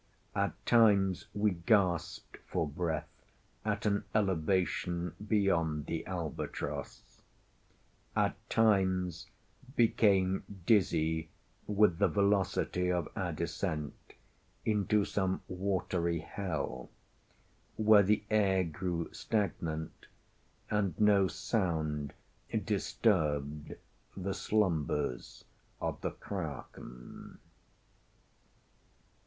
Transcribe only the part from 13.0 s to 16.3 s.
our descent into some watery